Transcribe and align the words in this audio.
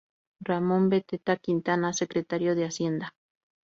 Ramón 0.39 0.89
Beteta 0.89 1.37
Quintana, 1.37 1.93
secretario 1.93 2.55
de 2.55 2.65
Hacienda. 2.65 3.13